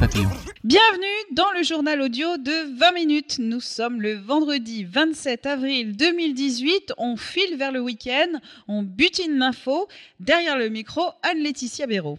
[0.00, 0.28] Papillon.
[0.64, 3.36] Bienvenue dans le journal audio de 20 minutes.
[3.38, 6.94] Nous sommes le vendredi 27 avril 2018.
[6.98, 8.38] On file vers le week-end.
[8.68, 9.88] On butine l'info.
[10.20, 12.18] Derrière le micro, Anne-Laetitia Béraud.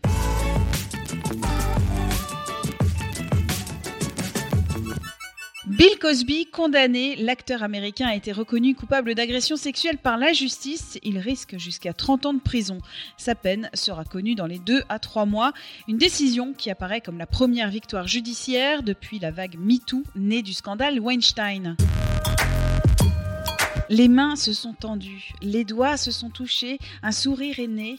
[5.73, 10.99] Bill Cosby, condamné, l'acteur américain a été reconnu coupable d'agression sexuelle par la justice.
[11.01, 12.77] Il risque jusqu'à 30 ans de prison.
[13.17, 15.51] Sa peine sera connue dans les 2 à 3 mois.
[15.87, 20.53] Une décision qui apparaît comme la première victoire judiciaire depuis la vague MeToo née du
[20.53, 21.75] scandale Weinstein.
[23.89, 27.97] Les mains se sont tendues, les doigts se sont touchés, un sourire est né.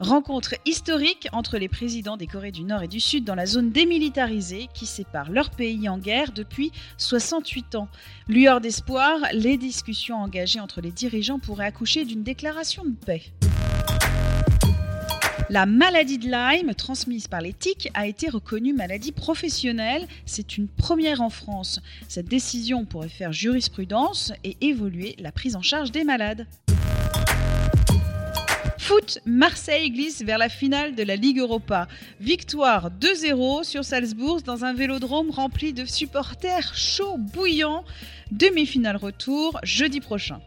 [0.00, 3.70] Rencontre historique entre les présidents des Corées du Nord et du Sud dans la zone
[3.70, 7.88] démilitarisée qui sépare leurs pays en guerre depuis 68 ans.
[8.26, 13.24] Lueur d'espoir, les discussions engagées entre les dirigeants pourraient accoucher d'une déclaration de paix.
[15.50, 20.08] La maladie de Lyme, transmise par les tiques, a été reconnue maladie professionnelle.
[20.24, 21.82] C'est une première en France.
[22.08, 26.46] Cette décision pourrait faire jurisprudence et évoluer la prise en charge des malades.
[28.90, 31.86] Foot, Marseille glisse vers la finale de la Ligue Europa.
[32.18, 37.84] Victoire 2-0 sur Salzbourg dans un vélodrome rempli de supporters chauds bouillants.
[38.32, 40.40] Demi-finale retour jeudi prochain.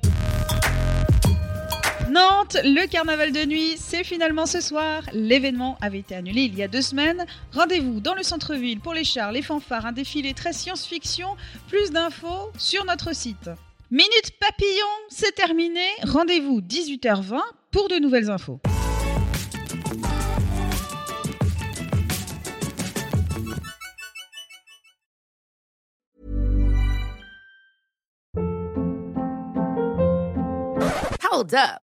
[2.10, 5.04] Nantes, le carnaval de nuit, c'est finalement ce soir.
[5.14, 7.26] L'événement avait été annulé il y a deux semaines.
[7.54, 11.38] Rendez-vous dans le centre-ville pour les chars, les fanfares, un défilé très science-fiction.
[11.70, 13.50] Plus d'infos sur notre site.
[13.90, 15.86] Minute Papillon, c'est terminé.
[16.04, 17.40] Rendez-vous 18h20
[17.74, 18.62] pour de nouvelles infos.
[31.20, 31.83] Hold up.